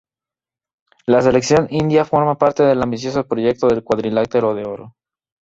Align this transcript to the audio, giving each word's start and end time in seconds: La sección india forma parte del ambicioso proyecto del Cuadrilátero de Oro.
La 1.05 1.21
sección 1.21 1.67
india 1.69 2.05
forma 2.05 2.33
parte 2.35 2.63
del 2.63 2.81
ambicioso 2.81 3.27
proyecto 3.27 3.67
del 3.67 3.83
Cuadrilátero 3.83 4.55
de 4.55 4.65
Oro. 4.65 4.95